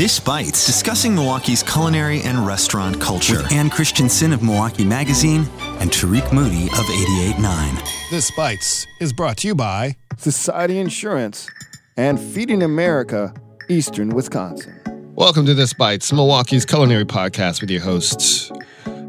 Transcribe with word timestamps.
This 0.00 0.18
Bites, 0.18 0.64
discussing 0.64 1.14
Milwaukee's 1.14 1.62
culinary 1.62 2.22
and 2.22 2.46
restaurant 2.46 2.98
culture. 3.02 3.42
With 3.42 3.52
Ann 3.52 3.68
Christensen 3.68 4.32
of 4.32 4.42
Milwaukee 4.42 4.82
Magazine 4.82 5.46
and 5.78 5.90
Tariq 5.90 6.32
Moody 6.32 6.68
of 6.68 6.86
88.9. 6.86 8.10
This 8.10 8.30
Bites 8.30 8.86
is 8.98 9.12
brought 9.12 9.36
to 9.36 9.48
you 9.48 9.54
by 9.54 9.96
Society 10.16 10.78
Insurance 10.78 11.50
and 11.98 12.18
Feeding 12.18 12.62
America, 12.62 13.34
Eastern 13.68 14.08
Wisconsin. 14.08 14.80
Welcome 15.14 15.44
to 15.44 15.52
This 15.52 15.74
Bites, 15.74 16.10
Milwaukee's 16.14 16.64
culinary 16.64 17.04
podcast 17.04 17.60
with 17.60 17.68
your 17.68 17.82
hosts, 17.82 18.50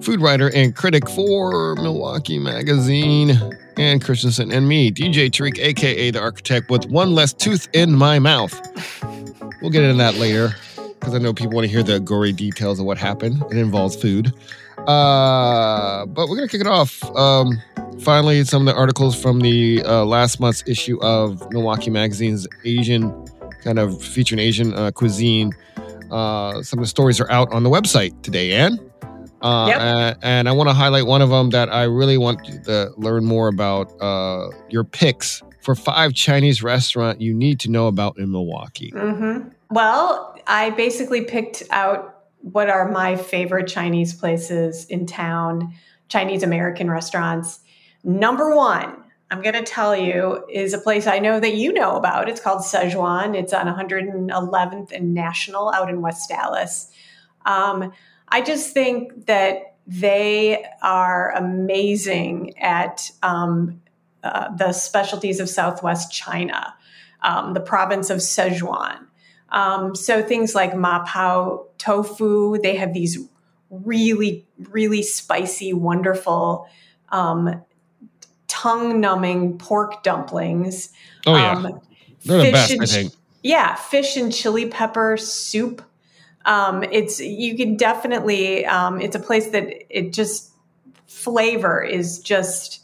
food 0.02 0.20
writer 0.20 0.54
and 0.54 0.76
critic 0.76 1.10
for 1.10 1.76
Milwaukee 1.76 2.38
Magazine, 2.38 3.39
Ann 3.78 4.02
Christensen, 4.02 4.52
and 4.52 4.68
me, 4.68 4.92
DJ 4.92 5.32
Tariq, 5.32 5.58
aka 5.58 6.12
the 6.12 6.20
architect, 6.20 6.70
with 6.70 6.88
one 6.88 7.16
less 7.16 7.32
tooth 7.32 7.70
in 7.71 7.94
my 7.94 8.20
mouth. 8.20 8.60
We'll 9.62 9.71
get 9.71 9.84
into 9.84 9.96
that 10.00 10.16
later 10.16 10.54
because 11.02 11.15
I 11.15 11.18
know 11.18 11.33
people 11.33 11.54
want 11.54 11.65
to 11.65 11.71
hear 11.71 11.81
the 11.83 11.99
gory 11.99 12.32
details 12.32 12.79
of 12.79 12.86
what 12.86 12.97
happened. 13.00 13.43
It 13.50 13.57
involves 13.57 13.96
food. 13.96 14.32
Uh, 14.87 16.05
but 16.05 16.29
we're 16.29 16.36
going 16.37 16.47
to 16.47 16.51
kick 16.51 16.61
it 16.61 16.68
off. 16.68 17.04
Um, 17.15 17.59
finally, 18.00 18.43
some 18.43 18.68
of 18.68 18.73
the 18.73 18.79
articles 18.79 19.19
from 19.19 19.39
the 19.39 19.82
uh, 19.83 20.06
last 20.06 20.39
month's 20.39 20.64
issue 20.68 21.00
of 21.01 21.51
Milwaukee 21.51 21.89
Magazine's 21.89 22.47
Asian, 22.65 23.11
kind 23.64 23.79
of 23.79 24.01
featuring 24.01 24.39
Asian 24.39 24.73
uh, 24.75 24.92
cuisine. 24.92 25.51
Uh, 26.11 26.61
some 26.61 26.78
of 26.79 26.83
the 26.83 26.89
stories 26.89 27.20
are 27.20 27.29
out 27.31 27.51
on 27.51 27.64
the 27.64 27.70
website 27.70 28.21
today, 28.21 28.54
Anne. 28.54 28.79
Uh, 29.42 29.65
Yep. 29.70 29.79
uh, 29.81 30.14
and 30.21 30.47
I 30.47 30.51
want 30.51 30.70
to 30.70 30.73
highlight 30.73 31.07
one 31.07 31.23
of 31.23 31.29
them 31.29 31.50
that 31.50 31.73
I 31.73 31.83
really 31.86 32.17
want 32.20 32.45
to 32.66 32.92
learn 32.95 33.25
more 33.25 33.47
about 33.47 33.92
uh, 34.00 34.50
your 34.70 34.83
picks 34.83 35.42
for 35.61 35.73
five 35.73 36.14
Chinese 36.14 36.61
restaurant 36.61 37.20
you 37.22 37.33
need 37.33 37.59
to 37.61 37.72
know 37.72 37.88
about 37.88 38.20
in 38.20 38.31
Milwaukee. 38.31 38.92
hmm 38.95 39.39
Well, 39.72 40.36
I 40.48 40.72
basically 40.72 41.23
picked 41.23 41.64
out 41.72 42.25
what 42.42 42.70
are 42.70 42.92
my 42.92 43.16
favorite 43.16 43.67
Chinese 43.67 44.14
places 44.14 44.86
in 44.86 45.06
town, 45.06 45.73
Chinese 46.09 46.44
American 46.44 46.92
restaurants. 46.92 47.62
Number 48.04 48.54
one, 48.54 49.02
I'm 49.30 49.42
going 49.42 49.56
to 49.56 49.64
tell 49.64 49.95
you, 49.95 50.45
is 50.50 50.73
a 50.73 50.78
place 50.78 51.08
I 51.08 51.20
know 51.20 51.40
that 51.40 51.56
you 51.56 51.72
know 51.72 51.95
about. 51.95 52.28
It's 52.28 52.42
called 52.42 52.64
Szechuan. 52.64 53.34
It's 53.34 53.54
on 53.54 53.66
111th 53.68 54.92
and 54.92 55.14
National 55.14 55.72
out 55.72 55.90
in 55.90 56.02
West 56.02 56.30
Allis. 56.32 56.92
Um, 57.45 57.94
I 58.28 58.42
just 58.42 58.73
think 58.73 59.28
that 59.28 59.78
they 59.88 60.66
are 60.82 61.32
amazing 61.32 62.58
at 62.58 63.10
um, 63.23 63.82
uh, 64.22 64.54
the 64.54 64.73
specialties 64.73 65.40
of 65.40 65.48
Southwest 65.48 66.12
China, 66.12 66.73
um, 67.22 67.54
the 67.54 67.62
province 67.62 68.10
of 68.10 68.17
Sichuan. 68.17 69.08
Um, 69.52 69.96
so 69.96 70.22
things 70.24 70.56
like 70.56 70.76
ma 70.76 71.04
pao 71.06 71.66
tofu, 71.78 72.58
they 72.62 72.76
have 72.76 72.94
these 72.94 73.18
really, 73.70 74.46
really 74.70 75.02
spicy, 75.04 75.74
wonderful, 75.74 76.68
um, 77.10 77.62
tongue-numbing 78.48 79.58
pork 79.58 80.04
dumplings. 80.04 80.90
Oh 81.26 81.36
yeah, 81.36 81.52
Um, 81.54 81.82
they're 82.26 82.44
the 82.44 82.52
best. 82.52 82.72
and 82.72 82.82
I 82.82 82.86
think. 82.86 83.14
yeah, 83.44 83.76
fish 83.76 84.18
and 84.18 84.34
chili 84.34 84.68
pepper 84.68 85.18
soup. 85.18 85.82
Um, 86.46 86.84
it's 86.84 87.20
you 87.20 87.56
can 87.56 87.78
definitely. 87.78 88.66
Um, 88.66 89.00
it's 89.02 89.16
a 89.16 89.20
place 89.20 89.48
that 89.52 89.68
it 89.90 90.12
just 90.14 90.52
flavor 91.08 91.82
is 91.84 92.20
just 92.20 92.82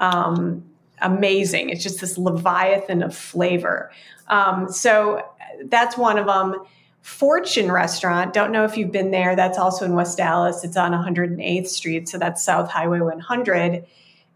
um, 0.00 0.64
amazing. 1.00 1.70
It's 1.70 1.82
just 1.82 2.00
this 2.00 2.18
leviathan 2.18 3.02
of 3.02 3.16
flavor. 3.16 3.90
Um, 4.28 4.70
so 4.70 5.24
that's 5.66 5.96
one 5.96 6.18
of 6.18 6.26
them. 6.26 6.62
Fortune 7.02 7.72
Restaurant. 7.72 8.34
Don't 8.34 8.52
know 8.52 8.64
if 8.64 8.76
you've 8.76 8.92
been 8.92 9.10
there. 9.10 9.34
That's 9.34 9.58
also 9.58 9.84
in 9.84 9.94
West 9.94 10.20
Allis. 10.20 10.64
It's 10.64 10.76
on 10.76 10.92
108th 10.92 11.66
Street, 11.66 12.08
so 12.08 12.18
that's 12.18 12.42
South 12.42 12.70
Highway 12.70 13.00
100. 13.00 13.86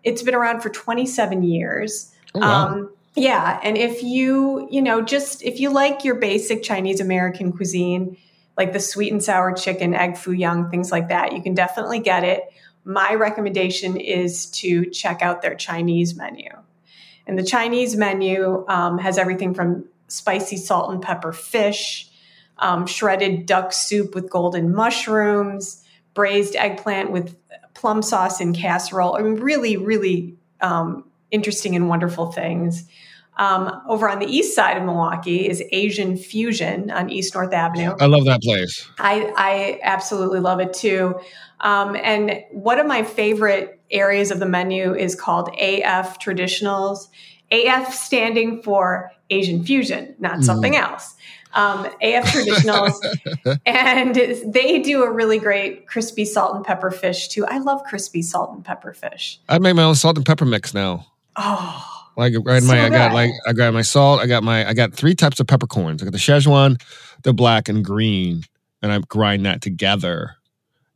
It's 0.02 0.22
been 0.22 0.34
around 0.34 0.60
for 0.60 0.70
27 0.70 1.42
years. 1.42 2.12
Oh, 2.34 2.40
wow. 2.40 2.66
Um, 2.68 2.90
yeah, 3.16 3.60
and 3.62 3.78
if 3.78 4.02
you, 4.02 4.66
you 4.70 4.82
know, 4.82 5.00
just 5.00 5.42
if 5.42 5.60
you 5.60 5.70
like 5.70 6.04
your 6.04 6.16
basic 6.16 6.62
Chinese 6.64 7.00
American 7.00 7.52
cuisine, 7.52 8.16
like 8.56 8.72
the 8.72 8.80
sweet 8.80 9.12
and 9.12 9.22
sour 9.22 9.52
chicken, 9.52 9.94
egg 9.94 10.16
foo 10.16 10.32
young, 10.32 10.68
things 10.68 10.90
like 10.90 11.08
that, 11.08 11.32
you 11.32 11.40
can 11.40 11.54
definitely 11.54 12.00
get 12.00 12.24
it. 12.24 12.42
My 12.84 13.14
recommendation 13.14 13.96
is 13.96 14.46
to 14.46 14.90
check 14.90 15.22
out 15.22 15.42
their 15.42 15.54
Chinese 15.54 16.16
menu. 16.16 16.50
And 17.26 17.38
the 17.38 17.44
Chinese 17.44 17.96
menu 17.96 18.64
um, 18.68 18.98
has 18.98 19.16
everything 19.16 19.54
from 19.54 19.84
spicy 20.08 20.56
salt 20.56 20.92
and 20.92 21.02
pepper 21.02 21.32
fish, 21.32 22.08
um, 22.58 22.86
shredded 22.86 23.46
duck 23.46 23.72
soup 23.72 24.14
with 24.14 24.30
golden 24.30 24.74
mushrooms, 24.74 25.84
braised 26.14 26.56
eggplant 26.56 27.10
with 27.10 27.36
plum 27.74 28.02
sauce 28.02 28.40
and 28.40 28.56
casserole. 28.56 29.16
I 29.16 29.22
mean, 29.22 29.34
really, 29.34 29.76
really 29.76 30.36
um, 30.60 31.04
interesting 31.30 31.74
and 31.74 31.88
wonderful 31.88 32.32
things. 32.32 32.88
Um, 33.36 33.82
over 33.88 34.08
on 34.08 34.20
the 34.20 34.26
east 34.26 34.54
side 34.54 34.76
of 34.76 34.84
Milwaukee 34.84 35.48
is 35.48 35.62
Asian 35.72 36.16
Fusion 36.16 36.92
on 36.92 37.10
East 37.10 37.34
North 37.34 37.52
Avenue. 37.52 37.94
I 37.98 38.06
love 38.06 38.26
that 38.26 38.40
place. 38.42 38.88
I, 38.98 39.32
I 39.36 39.80
absolutely 39.82 40.38
love 40.38 40.60
it 40.60 40.72
too. 40.72 41.18
Um, 41.60 41.96
and 41.96 42.44
one 42.52 42.78
of 42.78 42.86
my 42.86 43.02
favorite 43.02 43.80
areas 43.90 44.30
of 44.30 44.38
the 44.38 44.46
menu 44.46 44.94
is 44.94 45.16
called 45.16 45.48
AF 45.60 46.20
Traditionals. 46.20 47.08
AF 47.54 47.94
standing 47.94 48.62
for 48.62 49.12
Asian 49.30 49.64
Fusion, 49.64 50.14
not 50.18 50.42
something 50.42 50.76
else. 50.76 51.14
Um, 51.54 51.86
AF 52.02 52.24
Traditionals. 52.24 52.94
and 53.66 54.14
they 54.52 54.80
do 54.80 55.04
a 55.04 55.10
really 55.10 55.38
great 55.38 55.86
crispy 55.86 56.24
salt 56.24 56.56
and 56.56 56.64
pepper 56.64 56.90
fish 56.90 57.28
too. 57.28 57.46
I 57.46 57.58
love 57.58 57.84
crispy 57.84 58.22
salt 58.22 58.52
and 58.52 58.64
pepper 58.64 58.92
fish. 58.92 59.40
I 59.48 59.58
make 59.58 59.76
my 59.76 59.84
own 59.84 59.94
salt 59.94 60.16
and 60.16 60.26
pepper 60.26 60.44
mix 60.44 60.74
now. 60.74 61.06
Oh, 61.36 62.04
Like 62.16 62.34
right 62.44 62.62
So 62.62 62.68
my, 62.68 62.84
I 62.84 62.88
got 62.88 63.12
like 63.12 63.30
I 63.46 63.52
got 63.52 63.72
my 63.72 63.82
salt. 63.82 64.20
I 64.20 64.26
got 64.26 64.42
my 64.42 64.68
I 64.68 64.74
got 64.74 64.92
three 64.92 65.14
types 65.14 65.38
of 65.38 65.46
peppercorns. 65.46 66.02
I 66.02 66.06
got 66.06 66.12
the 66.12 66.18
Szechuan, 66.18 66.80
the 67.22 67.32
black 67.32 67.68
and 67.68 67.84
green, 67.84 68.42
and 68.82 68.92
I 68.92 68.98
grind 69.08 69.46
that 69.46 69.62
together, 69.62 70.36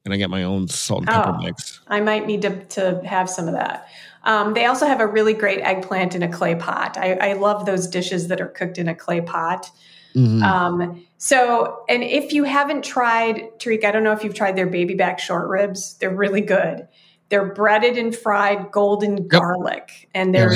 and 0.08 0.14
I 0.14 0.16
get 0.16 0.30
my 0.30 0.42
own 0.42 0.69
salt 0.69 1.00
and 1.00 1.08
pepper 1.08 1.36
Oh. 1.38 1.42
mix. 1.42 1.80
I 1.88 2.00
might 2.00 2.26
need 2.26 2.41
to, 2.42 2.64
to 2.64 3.02
have 3.04 3.28
some 3.28 3.46
of 3.46 3.52
that. 3.52 3.86
Um, 4.24 4.54
they 4.54 4.64
also 4.64 4.86
have 4.86 5.00
a 5.00 5.06
really 5.06 5.34
great 5.34 5.60
eggplant 5.60 6.14
in 6.14 6.22
a 6.22 6.28
clay 6.28 6.54
pot. 6.54 6.96
I, 6.96 7.12
I 7.14 7.32
love 7.34 7.66
those 7.66 7.86
dishes 7.86 8.28
that 8.28 8.41
are 8.41 8.48
cooked 8.48 8.78
in 8.78 8.88
a 8.88 8.94
clay 8.94 9.20
pot. 9.20 9.70
Mhm. 10.14 10.42
Um, 10.42 11.06
so, 11.19 11.84
and 11.88 12.02
if 12.02 12.32
you 12.32 12.44
haven't 12.44 12.84
tried, 12.84 13.42
Tariq, 13.58 13.84
I 13.84 13.91
don't 13.91 14.02
know 14.02 14.12
if 14.12 14.24
you've 14.24 14.34
tried 14.34 14.56
their 14.56 14.66
baby 14.66 14.94
back 14.94 15.19
short 15.19 15.48
ribs. 15.48 15.98
They're 15.98 16.14
really 16.14 16.40
good. 16.40 16.88
They're 17.28 17.52
breaded 17.52 17.98
and 17.98 18.16
fried 18.16 18.70
golden 18.72 19.28
garlic, 19.28 20.08
and 20.14 20.34
they're 20.34 20.48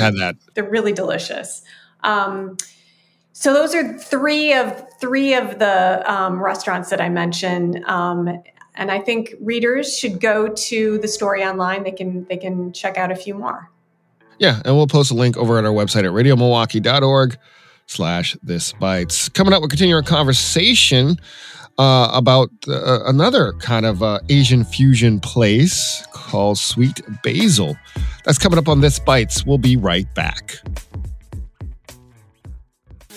they're 0.55 0.69
really 0.69 0.91
delicious. 0.91 1.61
Um, 2.03 2.57
so 3.33 3.53
those 3.53 3.75
are 3.75 3.97
three 3.97 4.53
of 4.53 4.83
three 4.99 5.33
of 5.35 5.59
the 5.59 6.03
um, 6.11 6.41
restaurants 6.43 6.89
that 6.89 6.99
I 7.01 7.09
mentioned, 7.09 7.83
um, 7.85 8.41
and 8.75 8.91
I 8.91 8.99
think 8.99 9.33
readers 9.39 9.97
should 9.97 10.19
go 10.19 10.47
to 10.47 10.97
the 10.99 11.07
story 11.07 11.43
online. 11.43 11.83
They 11.83 11.91
can 11.91 12.25
they 12.25 12.37
can 12.37 12.73
check 12.73 12.97
out 12.97 13.11
a 13.11 13.15
few 13.15 13.35
more. 13.35 13.69
Yeah, 14.39 14.61
and 14.65 14.75
we'll 14.75 14.87
post 14.87 15.11
a 15.11 15.13
link 15.13 15.37
over 15.37 15.57
at 15.57 15.65
our 15.65 15.71
website 15.71 16.05
at 16.05 16.11
radiomilwaukee.org 16.11 17.37
slash 17.85 18.35
this 18.43 18.73
bites. 18.73 19.29
Coming 19.29 19.53
up, 19.53 19.61
we'll 19.61 19.69
continue 19.69 19.95
our 19.95 20.01
conversation 20.01 21.17
uh, 21.77 22.09
about 22.13 22.49
uh, 22.67 23.03
another 23.05 23.53
kind 23.53 23.85
of 23.85 24.03
uh, 24.03 24.19
Asian 24.29 24.63
fusion 24.63 25.19
place 25.19 26.05
called 26.13 26.57
Sweet 26.57 27.01
Basil. 27.23 27.75
That's 28.25 28.37
coming 28.37 28.59
up 28.59 28.67
on 28.67 28.81
This 28.81 28.99
Bites. 28.99 29.45
We'll 29.45 29.57
be 29.57 29.75
right 29.75 30.11
back. 30.15 30.57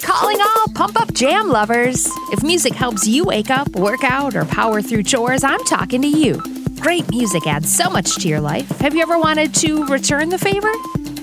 Calling 0.03 0.41
all 0.41 0.67
pump 0.75 1.01
up 1.01 1.12
jam 1.12 1.49
lovers. 1.49 2.07
If 2.33 2.43
music 2.43 2.75
helps 2.75 3.07
you 3.07 3.25
wake 3.25 3.51
up, 3.51 3.69
work 3.77 4.04
out, 4.04 4.37
or 4.37 4.45
power 4.45 4.83
through 4.83 5.04
chores, 5.04 5.43
I'm 5.43 5.63
talking 5.65 6.03
to 6.03 6.09
you. 6.09 6.43
Great 6.81 7.09
music 7.10 7.47
adds 7.47 7.75
so 7.75 7.89
much 7.91 8.16
to 8.16 8.28
your 8.28 8.41
life. 8.41 8.69
Have 8.81 8.95
you 8.95 9.03
ever 9.03 9.19
wanted 9.19 9.54
to 9.57 9.87
return 9.87 10.28
the 10.28 10.39
favor? 10.39 10.71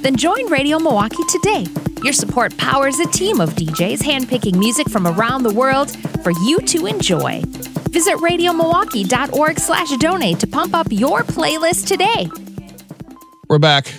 Then 0.02 0.16
join 0.16 0.48
Radio 0.48 0.80
Milwaukee 0.80 1.24
today. 1.30 1.66
Your 2.04 2.14
support 2.14 2.56
powers 2.58 3.00
a 3.00 3.08
team 3.08 3.40
of 3.40 3.52
DJs 3.52 4.00
handpicking 4.00 4.58
music 4.58 4.90
from 4.90 5.08
around 5.08 5.44
the 5.44 5.54
world 5.54 5.96
for 6.24 6.32
you 6.32 6.60
to 6.60 6.86
enjoy. 6.86 7.42
Visit 7.92 8.18
radiomilwaukee.org 8.18 9.60
slash 9.60 9.96
donate 9.98 10.40
to 10.40 10.48
pump 10.48 10.74
up 10.74 10.88
your 10.90 11.22
playlist 11.22 11.88
today. 11.88 12.30
We're 13.48 13.60
back 13.60 13.94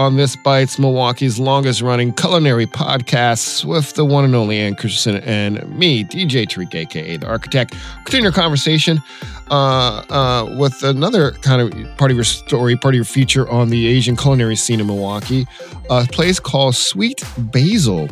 on 0.00 0.16
This 0.16 0.34
Bites, 0.34 0.78
Milwaukee's 0.78 1.38
longest 1.38 1.82
running 1.82 2.14
culinary 2.14 2.66
podcast 2.66 3.66
with 3.66 3.92
the 3.94 4.04
one 4.04 4.24
and 4.24 4.34
only 4.34 4.58
Ann 4.58 4.74
Christensen 4.74 5.22
and 5.24 5.68
me, 5.78 6.04
DJ 6.04 6.46
Tariq, 6.46 6.74
aka 6.74 7.18
the 7.18 7.26
architect. 7.26 7.74
Continue 8.04 8.28
our 8.28 8.32
conversation 8.32 9.02
uh, 9.50 10.02
uh, 10.08 10.56
with 10.58 10.82
another 10.82 11.32
kind 11.42 11.60
of 11.60 11.96
part 11.98 12.10
of 12.10 12.16
your 12.16 12.24
story, 12.24 12.76
part 12.76 12.94
of 12.94 12.96
your 12.96 13.04
feature 13.04 13.46
on 13.50 13.68
the 13.68 13.86
Asian 13.88 14.16
culinary 14.16 14.56
scene 14.56 14.80
in 14.80 14.86
Milwaukee, 14.86 15.46
a 15.90 16.06
place 16.06 16.40
called 16.40 16.74
Sweet 16.74 17.22
Basil. 17.36 18.08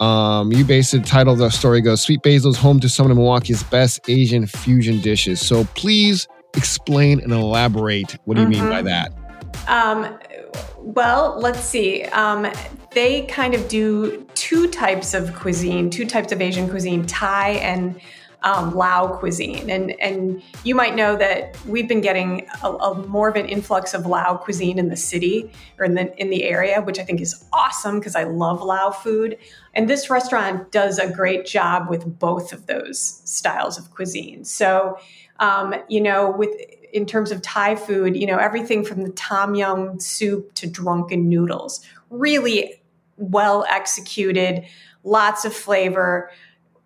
Um, 0.00 0.52
you 0.52 0.66
based 0.66 0.92
the 0.92 1.00
title 1.00 1.32
of 1.32 1.38
the 1.38 1.48
story 1.48 1.80
goes 1.80 2.02
Sweet 2.02 2.22
Basil's 2.22 2.58
home 2.58 2.78
to 2.80 2.90
some 2.90 3.10
of 3.10 3.16
Milwaukee's 3.16 3.62
best 3.62 4.00
Asian 4.06 4.46
fusion 4.46 5.00
dishes. 5.00 5.40
So 5.40 5.64
please 5.76 6.28
explain 6.54 7.20
and 7.20 7.32
elaborate. 7.32 8.18
What 8.26 8.34
do 8.36 8.42
you 8.42 8.48
mean 8.48 8.68
by 8.68 8.82
Mhm. 8.82 8.84
that? 8.84 9.12
Um, 9.68 10.18
well, 10.78 11.38
let's 11.38 11.60
see. 11.60 12.04
Um, 12.04 12.46
they 12.92 13.22
kind 13.26 13.54
of 13.54 13.68
do 13.68 14.26
two 14.34 14.68
types 14.68 15.14
of 15.14 15.34
cuisine, 15.34 15.90
two 15.90 16.04
types 16.04 16.32
of 16.32 16.40
Asian 16.40 16.68
cuisine, 16.68 17.06
Thai 17.06 17.50
and 17.50 18.00
um, 18.44 18.74
Lao 18.74 19.06
cuisine. 19.06 19.70
And 19.70 19.92
and 20.00 20.42
you 20.64 20.74
might 20.74 20.94
know 20.94 21.16
that 21.16 21.56
we've 21.66 21.88
been 21.88 22.00
getting 22.00 22.46
a, 22.62 22.70
a 22.70 23.06
more 23.06 23.28
of 23.28 23.36
an 23.36 23.46
influx 23.46 23.94
of 23.94 24.06
Lao 24.06 24.36
cuisine 24.36 24.78
in 24.78 24.88
the 24.88 24.96
city 24.96 25.50
or 25.78 25.84
in 25.84 25.94
the 25.94 26.14
in 26.20 26.30
the 26.30 26.44
area, 26.44 26.82
which 26.82 26.98
I 26.98 27.04
think 27.04 27.20
is 27.20 27.44
awesome 27.52 27.98
because 27.98 28.16
I 28.16 28.24
love 28.24 28.62
Lao 28.62 28.90
food. 28.90 29.38
And 29.74 29.88
this 29.88 30.10
restaurant 30.10 30.70
does 30.72 30.98
a 30.98 31.10
great 31.10 31.46
job 31.46 31.88
with 31.88 32.18
both 32.18 32.52
of 32.52 32.66
those 32.66 32.98
styles 33.24 33.78
of 33.78 33.90
cuisine. 33.90 34.44
So, 34.44 34.98
um, 35.38 35.74
you 35.88 36.00
know, 36.00 36.30
with 36.30 36.50
in 36.92 37.06
terms 37.06 37.32
of 37.32 37.42
Thai 37.42 37.74
food, 37.74 38.16
you 38.16 38.26
know, 38.26 38.38
everything 38.38 38.84
from 38.84 39.02
the 39.02 39.10
tom 39.10 39.54
yum 39.54 39.98
soup 39.98 40.52
to 40.54 40.66
drunken 40.66 41.28
noodles, 41.28 41.84
really 42.10 42.80
well 43.16 43.64
executed, 43.68 44.64
lots 45.04 45.44
of 45.44 45.54
flavor. 45.54 46.30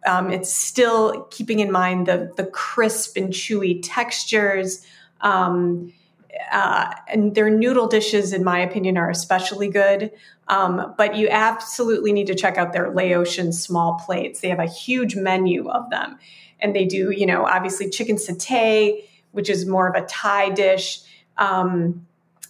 Um, 0.07 0.31
it's 0.31 0.55
still 0.55 1.25
keeping 1.31 1.61
in 1.61 1.73
mind 1.73 2.07
the 2.07 2.33
the 2.37 2.47
crisp 2.47 3.17
and 3.17 3.33
chewy 3.33 3.81
textures. 3.83 4.87
Um, 5.21 5.93
uh, 6.53 6.93
and 7.09 7.35
their 7.35 7.49
noodle 7.49 7.87
dishes, 7.87 8.33
in 8.33 8.45
my 8.45 8.61
opinion, 8.61 8.99
are 8.99 9.11
especially 9.11 9.69
good. 9.69 10.13
Um, 10.49 10.95
but 10.97 11.17
you 11.17 11.29
absolutely 11.31 12.13
need 12.13 12.27
to 12.29 12.35
check 12.35 12.57
out 12.59 12.73
their 12.73 12.91
Laotian 12.91 13.53
small 13.53 14.01
plates. 14.05 14.41
They 14.41 14.51
have 14.51 14.61
a 14.61 14.67
huge 14.67 15.17
menu 15.17 15.69
of 15.69 15.91
them, 15.91 16.19
and 16.61 16.77
they 16.77 16.85
do, 16.85 17.11
you 17.11 17.27
know, 17.27 17.47
obviously 17.47 17.89
chicken 17.91 18.17
satay, 18.17 19.03
which 19.37 19.51
is 19.51 19.67
more 19.67 19.87
of 19.87 19.95
a 19.95 20.07
Thai 20.07 20.51
dish. 20.51 21.01
Um, 21.37 22.07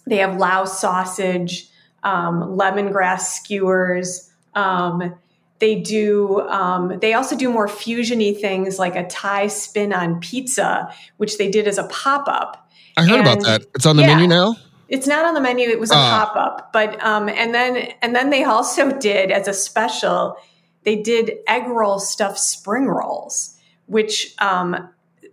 they 0.07 0.17
have 0.17 0.37
Lao 0.37 0.63
sausage, 0.65 1.67
um, 2.01 2.57
lemongrass 2.57 3.21
skewers. 3.35 4.31
Um, 4.55 5.15
they 5.59 5.75
do. 5.75 6.41
Um, 6.47 6.97
they 6.99 7.13
also 7.13 7.35
do 7.35 7.49
more 7.49 7.67
fusiony 7.67 8.39
things 8.39 8.79
like 8.79 8.95
a 8.95 9.05
Thai 9.07 9.47
spin 9.47 9.91
on 9.91 10.19
pizza, 10.19 10.93
which 11.17 11.37
they 11.37 11.49
did 11.49 11.67
as 11.67 11.77
a 11.77 11.83
pop 11.85 12.27
up. 12.27 12.69
I 12.95 13.03
heard 13.03 13.19
about 13.19 13.41
that. 13.41 13.63
It's 13.75 13.85
on 13.85 13.97
the 13.97 14.03
yeah. 14.03 14.15
menu 14.15 14.27
now. 14.27 14.55
It's 14.87 15.05
not 15.07 15.25
on 15.25 15.33
the 15.33 15.41
menu. 15.41 15.67
It 15.67 15.79
was 15.79 15.91
a 15.91 15.95
Ah. 15.95 16.25
pop 16.25 16.35
up, 16.37 16.71
but 16.71 17.03
um, 17.03 17.27
and 17.27 17.53
then 17.53 17.91
and 18.01 18.15
then 18.15 18.29
they 18.29 18.43
also 18.43 18.91
did 18.97 19.31
as 19.31 19.47
a 19.47 19.53
special. 19.53 20.37
They 20.83 20.95
did 20.95 21.33
egg 21.47 21.67
roll 21.67 21.99
stuffed 21.99 22.39
spring 22.39 22.85
rolls, 22.85 23.57
which 23.87 24.33
um, 24.39 24.89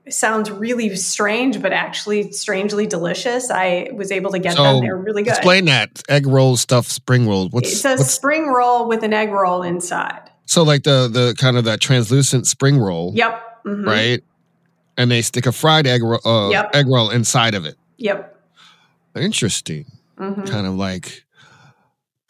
sounds 0.09 0.51
really 0.51 0.95
strange, 0.97 1.61
but 1.63 1.73
actually 1.73 2.31
strangely 2.33 2.87
delicious. 2.87 3.51
I 3.51 3.89
was 3.95 4.13
able 4.13 4.31
to 4.33 4.39
get 4.39 4.55
So, 4.57 4.63
them. 4.63 4.81
They're 4.81 4.97
really 4.97 5.23
good. 5.23 5.31
Explain 5.31 5.65
that 5.67 6.03
egg 6.09 6.27
roll 6.27 6.57
stuff, 6.57 6.87
spring 6.89 7.27
roll. 7.29 7.49
What's, 7.49 7.73
it's 7.73 7.85
a 7.85 7.91
what's 7.97 8.11
spring 8.11 8.49
roll 8.49 8.87
with 8.89 9.03
an 9.03 9.13
egg 9.13 9.31
roll 9.31 9.63
inside. 9.63 10.31
so 10.47 10.63
like 10.63 10.83
the 10.83 11.09
the 11.11 11.35
kind 11.39 11.57
of 11.57 11.65
that 11.65 11.81
translucent 11.81 12.47
spring 12.47 12.79
roll, 12.79 13.13
Yep. 13.15 13.65
Mhm. 13.65 13.87
right? 13.87 14.25
And 14.99 15.11
they 15.11 15.23
stick 15.23 15.47
a 15.47 15.53
fried 15.53 15.87
egg 15.87 16.03
roll, 16.03 16.21
uh, 16.27 16.51
Yep. 16.51 16.71
egg 16.77 16.87
roll 16.87 17.09
inside 17.11 17.55
of 17.55 17.65
it. 17.65 17.77
Yep. 17.97 18.31
Interesting. 19.17 19.87
Mhm. 20.19 20.49
Kind 20.49 20.67
of 20.67 20.75
like 20.75 21.25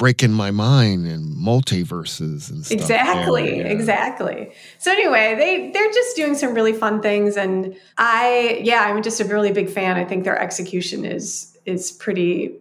breaking 0.05 0.33
my 0.33 0.51
mind 0.51 1.07
and 1.07 1.35
multiverses 1.35 2.51
and 2.51 2.63
stuff. 2.67 2.79
Exactly, 2.79 3.57
Yeah. 3.61 3.69
exactly. 3.69 4.53
So 4.77 4.93
anyway, 4.93 5.35
they 5.35 5.71
they're 5.71 5.91
just 5.93 6.15
doing 6.15 6.35
some 6.35 6.53
really 6.53 6.75
fun 6.75 7.01
things, 7.01 7.39
and 7.39 7.75
I 7.97 8.61
yeah, 8.63 8.83
I'm 8.83 9.03
just 9.03 9.19
a 9.21 9.25
really 9.25 9.51
big 9.51 9.71
fan. 9.71 9.97
I 9.97 10.05
think 10.05 10.25
their 10.25 10.39
execution 10.39 11.07
is 11.07 11.57
is 11.65 11.91
pretty 11.91 12.53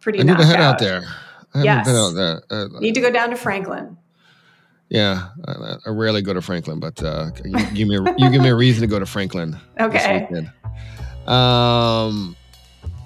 pretty. 0.00 0.20
I 0.20 0.22
need 0.22 0.38
to 0.38 0.44
head 0.46 0.58
knockout. 0.58 0.74
out 0.74 0.78
there. 0.78 1.02
I 1.52 1.62
Yes. 1.64 1.86
out 1.86 2.14
there. 2.14 2.40
Uh, 2.50 2.68
Need 2.80 2.94
to 2.94 3.02
go 3.02 3.10
down 3.10 3.28
to 3.28 3.36
Franklin. 3.36 3.98
yeah, 4.88 5.28
I, 5.46 5.76
I 5.84 5.90
rarely 5.90 6.22
go 6.22 6.32
to 6.32 6.40
Franklin, 6.40 6.80
but 6.80 7.02
uh, 7.02 7.30
you 7.44 7.58
give 7.74 7.88
me 7.88 7.96
a, 7.96 8.02
you 8.16 8.30
give 8.30 8.40
me 8.40 8.48
a 8.48 8.54
reason 8.56 8.80
to 8.80 8.86
go 8.86 8.98
to 8.98 9.04
Franklin. 9.06 9.58
Okay. 9.78 10.26
Um, 11.26 12.36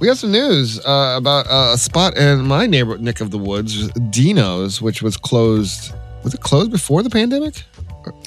we 0.01 0.07
got 0.07 0.17
some 0.17 0.33
news 0.33 0.79
uh, 0.87 1.15
about 1.19 1.47
uh, 1.47 1.73
a 1.75 1.79
spot 1.79 2.17
in 2.17 2.41
my 2.47 2.67
neighborhood, 2.67 3.03
Nick 3.03 3.21
of 3.21 3.31
the 3.31 3.39
Woods, 3.39 3.89
Dino's, 4.11 4.81
which 4.81 5.03
was 5.03 5.17
closed. 5.17 5.93
Was 6.25 6.35
it 6.35 6.41
closed 6.41 6.71
before 6.71 7.03
the 7.03 7.11
pandemic? 7.11 7.63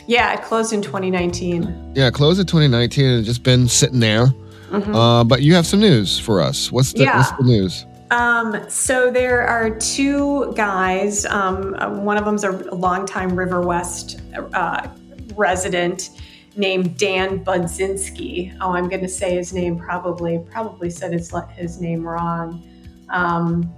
Yeah, 0.05 0.33
it 0.33 0.43
closed 0.43 0.71
in 0.71 0.81
2019. 0.83 1.93
Yeah, 1.95 2.11
closed 2.11 2.39
in 2.39 2.45
2019 2.45 3.05
and 3.05 3.25
just 3.25 3.43
been 3.43 3.67
sitting 3.67 3.99
there. 3.99 4.27
Mhm. 4.71 4.95
Uh, 4.95 5.23
but 5.23 5.41
you 5.41 5.55
have 5.55 5.65
some 5.65 5.79
news 5.79 6.19
for 6.19 6.41
us. 6.41 6.71
What's 6.71 6.93
the, 6.93 7.05
what's 7.05 7.31
the 7.31 7.43
news? 7.43 7.85
Um, 8.11 8.57
so 8.69 9.09
there 9.09 9.41
are 9.47 9.71
two 9.71 10.53
guys. 10.55 11.25
Um, 11.25 11.73
one 12.05 12.17
of 12.17 12.25
them's 12.25 12.43
a 12.43 12.51
longtime 12.51 13.35
River 13.35 13.61
West 13.61 14.21
uh, 14.53 14.87
resident 15.35 16.11
named 16.55 16.97
Dan 16.97 17.43
Budzinski. 17.43 18.55
Oh, 18.61 18.71
I'm 18.71 18.89
going 18.89 19.01
to 19.01 19.07
say 19.07 19.35
his 19.35 19.53
name 19.53 19.77
probably. 19.77 20.39
Probably 20.51 20.89
said 20.89 21.13
his 21.13 21.33
his 21.55 21.81
name 21.81 22.05
wrong. 22.05 22.63
Um, 23.09 23.71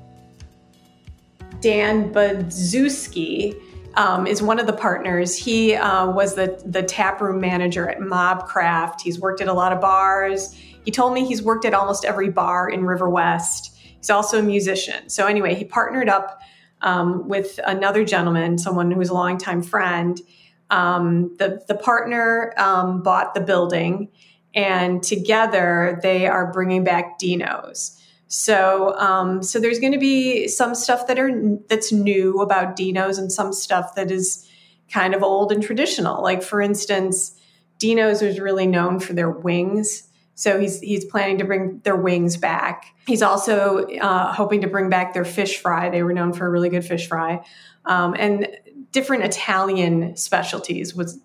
Dan 1.62 2.14
Budzuski 2.14 3.56
um, 3.96 4.28
is 4.28 4.42
one 4.42 4.60
of 4.60 4.68
the 4.68 4.74
partners. 4.74 5.38
He 5.38 5.76
uh, 5.76 6.12
was 6.12 6.36
the 6.36 6.62
the 6.66 6.84
tap 6.84 7.22
room 7.22 7.40
manager 7.40 7.90
at 7.90 8.00
Mobcraft. 8.00 9.02
He's 9.02 9.20
worked 9.20 9.42
at 9.42 9.48
a 9.48 9.54
lot 9.54 9.72
of 9.72 9.82
bars. 9.82 10.54
He 10.54 10.92
told 10.92 11.14
me 11.14 11.26
he's 11.26 11.42
worked 11.42 11.66
at 11.66 11.74
almost 11.74 12.06
every 12.06 12.30
bar 12.30 12.70
in 12.70 12.86
River 12.86 13.10
West. 13.10 13.76
He's 13.98 14.10
also 14.10 14.40
a 14.40 14.44
musician. 14.44 15.10
So 15.10 15.26
anyway, 15.26 15.56
he 15.56 15.66
partnered 15.66 16.10
up 16.10 16.40
um, 16.82 17.28
with 17.28 17.60
another 17.66 18.06
gentleman, 18.06 18.58
someone 18.58 18.92
who 18.92 19.00
was 19.00 19.10
a 19.10 19.14
longtime 19.14 19.64
friend. 19.64 20.22
Um, 20.70 21.36
the 21.38 21.64
the 21.68 21.76
partner 21.76 22.54
um, 22.58 23.04
bought 23.04 23.34
the 23.34 23.42
building, 23.42 24.10
and 24.54 25.04
together 25.04 26.00
they 26.02 26.28
are 26.28 26.52
bringing 26.52 26.84
back 26.84 27.20
Dino's. 27.20 28.02
So 28.28 28.98
um, 28.98 29.44
so 29.44 29.60
there's 29.60 29.80
going 29.80 29.94
to 29.94 30.00
be 30.00 30.48
some 30.48 30.76
stuff 30.76 31.08
that 31.08 31.20
are 31.20 31.32
that's 31.70 31.92
new 31.92 32.42
about 32.42 32.76
Dino's, 32.76 33.18
and 33.18 33.32
some 33.32 33.54
stuff 33.54 33.96
that 33.96 34.12
is 34.12 34.50
kind 34.92 35.14
of 35.14 35.24
old 35.24 35.52
and 35.52 35.62
traditional. 35.64 36.22
Like 36.24 36.42
for 36.42 36.62
instance, 36.62 37.40
Dino's 37.78 38.22
was 38.22 38.40
really 38.40 38.68
known 38.68 39.00
for 39.00 39.14
their 39.14 39.30
wings. 39.30 40.10
So 40.36 40.60
he's 40.60 40.82
he's 40.82 41.06
planning 41.06 41.38
to 41.38 41.46
bring 41.46 41.80
their 41.84 41.96
wings 41.96 42.36
back. 42.36 42.88
He's 43.08 43.22
also 43.22 43.88
uh, 43.88 44.34
hoping 44.34 44.62
to 44.62 44.68
bring 44.68 44.90
back 44.90 45.14
their 45.14 45.24
fish 45.24 45.60
fry. 45.60 45.90
They 45.90 46.04
were 46.04 46.14
known 46.14 46.34
for 46.34 46.46
a 46.46 46.50
really 46.50 46.70
good 46.70 46.84
fish 46.84 47.08
fry, 47.08 47.46
um, 47.86 48.16
and 48.18 48.48
different 48.96 49.26
Italian 49.26 50.16
specialties 50.16 50.96
was 50.96 51.20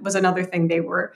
was 0.00 0.14
another 0.14 0.44
thing 0.44 0.68
they 0.68 0.80
were 0.80 1.12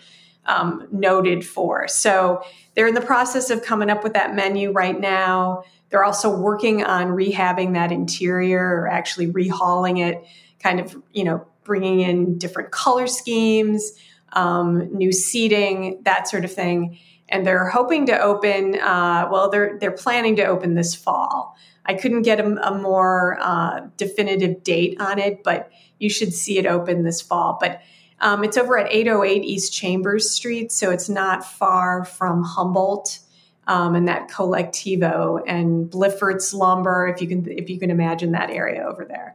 um, 0.47 0.89
noted 0.91 1.47
for. 1.47 1.87
So 1.87 2.43
they're 2.75 2.89
in 2.89 2.95
the 2.95 3.01
process 3.01 3.51
of 3.51 3.63
coming 3.63 3.89
up 3.89 4.03
with 4.03 4.13
that 4.15 4.35
menu 4.35 4.73
right 4.73 4.99
now. 4.99 5.63
They're 5.91 6.03
also 6.03 6.37
working 6.37 6.83
on 6.83 7.11
rehabbing 7.11 7.75
that 7.75 7.93
interior 7.93 8.81
or 8.81 8.89
actually 8.89 9.29
rehauling 9.29 10.05
it, 10.05 10.25
kind 10.59 10.81
of 10.81 11.01
you 11.13 11.23
know 11.23 11.47
bringing 11.63 12.01
in 12.01 12.37
different 12.37 12.73
color 12.73 13.07
schemes, 13.07 13.93
um, 14.33 14.93
new 14.93 15.13
seating, 15.13 16.01
that 16.03 16.27
sort 16.27 16.45
of 16.45 16.53
thing 16.53 16.99
and 17.29 17.47
they're 17.47 17.69
hoping 17.69 18.07
to 18.07 18.19
open. 18.19 18.79
Uh, 18.81 19.29
well, 19.31 19.51
they're 19.51 19.79
they're 19.79 19.91
planning 19.93 20.37
to 20.37 20.45
open 20.45 20.75
this 20.75 20.95
fall. 20.95 21.57
I 21.85 21.95
couldn't 21.95 22.23
get 22.23 22.41
a, 22.41 22.69
a 22.69 22.77
more 22.77 23.39
uh, 23.41 23.89
definitive 23.97 24.65
date 24.65 25.01
on 25.01 25.19
it, 25.19 25.45
but 25.45 25.71
you 25.99 26.11
should 26.11 26.33
see 26.33 26.59
it 26.59 26.67
open 26.67 27.05
this 27.05 27.21
fall. 27.21 27.59
But 27.61 27.81
um, 28.21 28.45
it's 28.45 28.57
over 28.57 28.79
at 28.79 28.93
808 28.93 29.45
East 29.45 29.73
Chambers 29.73 30.31
Street, 30.31 30.73
so 30.73 30.91
it's 30.91 31.09
not 31.09 31.45
far 31.45 32.05
from 32.05 32.43
Humboldt 32.43 33.21
um, 33.67 33.95
and 33.95 34.09
that 34.09 34.29
Colectivo 34.29 35.43
and 35.47 35.91
Bliffert's 35.91 36.55
Lumber, 36.55 37.09
if 37.09 37.21
you 37.21 37.29
can 37.29 37.47
if 37.51 37.69
you 37.69 37.79
can 37.79 37.91
imagine 37.91 38.33
that 38.33 38.51
area 38.51 38.85
over 38.85 39.05
there. 39.05 39.35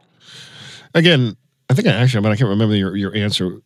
Again, 0.94 1.36
I 1.70 1.74
think 1.74 1.88
I 1.88 1.92
actually, 1.92 2.22
but 2.22 2.32
I 2.32 2.36
can't 2.36 2.50
remember 2.50 2.74
your, 2.74 2.96
your 2.96 3.14
answer. 3.14 3.60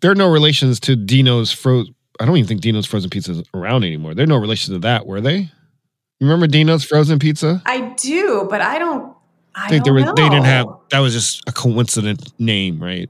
There 0.00 0.10
are 0.10 0.14
no 0.14 0.30
relations 0.30 0.80
to 0.80 0.96
Dino's 0.96 1.52
fro. 1.52 1.84
I 2.20 2.26
don't 2.26 2.36
even 2.36 2.46
think 2.46 2.60
Dino's 2.60 2.86
frozen 2.86 3.08
pizza 3.08 3.32
is 3.32 3.42
around 3.54 3.82
anymore. 3.82 4.14
They're 4.14 4.26
no 4.26 4.36
relation 4.36 4.74
to 4.74 4.80
that, 4.80 5.06
were 5.06 5.22
they? 5.22 5.36
You 5.38 6.26
remember 6.26 6.46
Dino's 6.46 6.84
frozen 6.84 7.18
pizza? 7.18 7.62
I 7.64 7.94
do, 7.96 8.46
but 8.50 8.60
I 8.60 8.78
don't. 8.78 9.16
I, 9.54 9.66
I 9.66 9.68
think 9.68 9.84
there 9.84 9.94
was 9.94 10.04
know. 10.04 10.14
they 10.14 10.28
didn't 10.28 10.44
have 10.44 10.66
that 10.90 10.98
was 11.00 11.14
just 11.14 11.42
a 11.48 11.52
coincident 11.52 12.32
name, 12.38 12.80
right? 12.80 13.08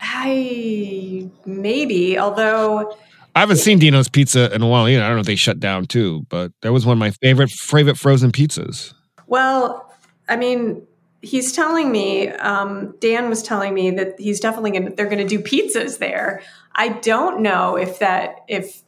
I 0.00 1.28
maybe, 1.44 2.18
although 2.18 2.96
I 3.36 3.40
haven't 3.40 3.58
seen 3.58 3.78
Dino's 3.78 4.08
pizza 4.08 4.52
in 4.54 4.62
a 4.62 4.68
while. 4.68 4.88
either. 4.88 5.02
I 5.02 5.06
don't 5.06 5.16
know 5.16 5.20
if 5.20 5.26
they 5.26 5.36
shut 5.36 5.60
down 5.60 5.86
too, 5.86 6.26
but 6.28 6.52
that 6.62 6.72
was 6.72 6.86
one 6.86 6.94
of 6.94 6.98
my 6.98 7.10
favorite 7.10 7.50
favorite 7.50 7.98
frozen 7.98 8.32
pizzas. 8.32 8.94
Well, 9.26 9.94
I 10.28 10.36
mean, 10.36 10.86
he's 11.22 11.52
telling 11.52 11.92
me, 11.92 12.28
um, 12.28 12.94
Dan 12.98 13.28
was 13.28 13.42
telling 13.42 13.74
me 13.74 13.90
that 13.92 14.18
he's 14.18 14.40
definitely 14.40 14.72
to, 14.72 14.90
they're 14.90 15.06
going 15.06 15.26
to 15.26 15.28
do 15.28 15.38
pizzas 15.38 15.98
there. 15.98 16.42
I 16.74 16.88
don't 16.88 17.42
know 17.42 17.76
if 17.76 17.98
that, 17.98 18.44
if 18.48 18.82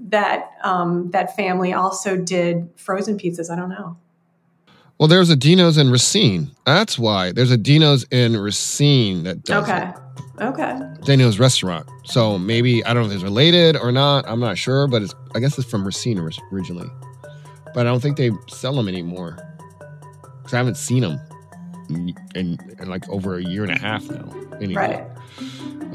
that, 0.00 0.50
um, 0.62 1.10
that 1.10 1.34
family 1.36 1.72
also 1.72 2.16
did 2.16 2.68
frozen 2.76 3.18
pizzas. 3.18 3.50
I 3.50 3.56
don't 3.56 3.70
know. 3.70 3.96
Well, 4.98 5.08
there's 5.08 5.28
a 5.28 5.36
Dino's 5.36 5.76
in 5.76 5.90
Racine. 5.90 6.50
That's 6.64 6.98
why 6.98 7.32
there's 7.32 7.50
a 7.50 7.58
Dino's 7.58 8.04
in 8.10 8.36
Racine 8.36 9.24
that 9.24 9.44
does 9.44 9.68
Okay. 9.68 9.88
it. 9.88 9.94
Okay. 10.42 10.78
Dino's 11.04 11.38
restaurant. 11.38 11.86
So 12.04 12.38
maybe 12.38 12.82
I 12.84 12.94
don't 12.94 13.04
know 13.04 13.08
if 13.10 13.14
it's 13.16 13.22
related 13.24 13.76
or 13.76 13.92
not. 13.92 14.24
I'm 14.26 14.40
not 14.40 14.56
sure, 14.56 14.86
but 14.88 15.02
it's 15.02 15.14
I 15.34 15.40
guess 15.40 15.58
it's 15.58 15.68
from 15.68 15.84
Racine 15.84 16.18
originally. 16.18 16.88
But 17.74 17.80
I 17.86 17.90
don't 17.90 18.00
think 18.00 18.16
they 18.16 18.30
sell 18.48 18.74
them 18.74 18.88
anymore 18.88 19.36
because 20.38 20.54
I 20.54 20.56
haven't 20.58 20.76
seen 20.78 21.02
them 21.02 21.20
in, 21.90 22.14
in, 22.34 22.58
in 22.78 22.88
like 22.88 23.06
over 23.10 23.36
a 23.36 23.42
year 23.42 23.64
and 23.64 23.72
a 23.72 23.78
half 23.78 24.08
now. 24.10 24.30
Anyway. 24.60 24.74
Right. 24.80 25.06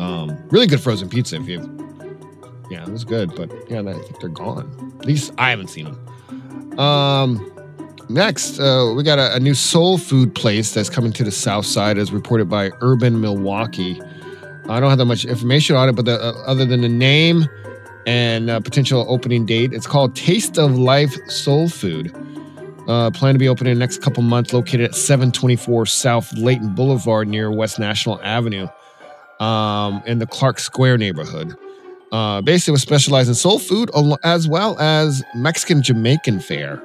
Um, 0.01 0.35
really 0.49 0.65
good 0.65 0.81
frozen 0.81 1.09
pizza 1.09 1.35
if 1.35 1.47
you. 1.47 1.59
Yeah, 2.71 2.83
it 2.83 2.89
was 2.89 3.03
good, 3.03 3.35
but 3.35 3.51
yeah, 3.69 3.81
I 3.81 3.93
think 3.93 4.19
they're 4.19 4.29
gone. 4.29 4.95
At 4.99 5.05
least 5.05 5.31
I 5.37 5.51
haven't 5.51 5.67
seen 5.67 5.85
them. 5.85 6.79
Um, 6.79 7.53
next, 8.09 8.59
uh, 8.59 8.93
we 8.95 9.03
got 9.03 9.19
a, 9.19 9.35
a 9.35 9.39
new 9.39 9.53
soul 9.53 9.99
food 9.99 10.33
place 10.33 10.73
that's 10.73 10.89
coming 10.89 11.11
to 11.13 11.23
the 11.23 11.31
south 11.31 11.67
side, 11.67 11.99
as 11.99 12.11
reported 12.11 12.49
by 12.49 12.71
Urban 12.81 13.21
Milwaukee. 13.21 14.01
I 14.69 14.79
don't 14.79 14.89
have 14.89 14.97
that 14.97 15.05
much 15.05 15.23
information 15.25 15.75
on 15.75 15.89
it, 15.89 15.93
but 15.93 16.05
the, 16.05 16.19
uh, 16.19 16.31
other 16.47 16.65
than 16.65 16.81
the 16.81 16.89
name 16.89 17.47
and 18.07 18.49
uh, 18.49 18.59
potential 18.59 19.05
opening 19.07 19.45
date, 19.45 19.71
it's 19.71 19.85
called 19.85 20.15
Taste 20.15 20.57
of 20.57 20.79
Life 20.79 21.13
Soul 21.27 21.69
Food. 21.69 22.15
Uh, 22.87 23.11
plan 23.11 23.35
to 23.35 23.39
be 23.39 23.47
opening 23.47 23.73
in 23.73 23.77
the 23.77 23.83
next 23.83 24.01
couple 24.01 24.23
months, 24.23 24.51
located 24.51 24.81
at 24.81 24.95
724 24.95 25.85
South 25.85 26.33
Layton 26.33 26.73
Boulevard 26.73 27.27
near 27.27 27.51
West 27.51 27.77
National 27.77 28.19
Avenue 28.23 28.67
um, 29.41 30.01
in 30.05 30.19
the 30.19 30.27
Clark 30.27 30.59
Square 30.59 30.99
neighborhood. 30.99 31.55
Uh, 32.11 32.41
basically, 32.41 32.73
will 32.73 32.79
specialize 32.79 33.27
in 33.27 33.35
soul 33.35 33.57
food 33.57 33.89
as 34.23 34.47
well 34.47 34.77
as 34.79 35.23
Mexican 35.35 35.81
Jamaican 35.81 36.41
fare. 36.41 36.81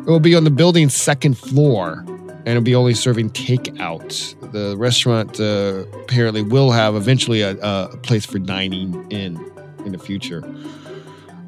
It 0.00 0.06
will 0.06 0.20
be 0.20 0.34
on 0.34 0.44
the 0.44 0.50
building's 0.50 0.94
second 0.94 1.36
floor, 1.36 2.04
and 2.06 2.48
it'll 2.48 2.62
be 2.62 2.74
only 2.74 2.94
serving 2.94 3.30
takeout. 3.30 4.34
The 4.52 4.76
restaurant 4.76 5.40
uh, 5.40 5.84
apparently 6.02 6.42
will 6.42 6.70
have 6.70 6.94
eventually 6.94 7.42
a, 7.42 7.56
a 7.60 7.96
place 8.02 8.24
for 8.24 8.38
dining 8.38 9.10
in 9.10 9.38
in 9.84 9.92
the 9.92 9.98
future. 9.98 10.42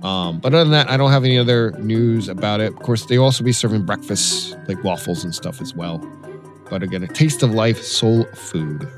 Um, 0.03 0.41
but 0.41 0.55
other 0.55 0.65
than 0.65 0.73
that, 0.73 0.91
I 0.91 0.97
don't 0.97 1.11
have 1.11 1.25
any 1.25 1.39
other 1.39 1.73
news 1.73 2.29
about 2.29 2.61
it. 2.61 2.73
Of 2.73 2.79
course, 2.79 3.05
they 3.05 3.19
also 3.19 3.45
be 3.45 3.53
serving 3.53 3.85
breakfast 3.85 4.57
like 4.67 4.83
waffles 4.83 5.25
and 5.25 5.35
stuff 5.35 5.61
as 5.61 5.75
well. 5.75 5.99
But 6.71 6.83
again, 6.83 7.03
a 7.03 7.09
taste 7.09 7.43
of 7.43 7.53
life 7.53 7.83
soul 7.83 8.25
food. 8.35 8.89